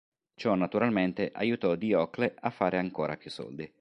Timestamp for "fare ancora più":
2.49-3.29